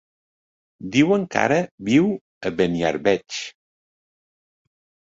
Diuen 0.95 1.27
que 1.35 1.39
ara 1.43 1.59
viu 1.91 2.09
a 2.15 2.53
Beniarbeig. 2.63 3.41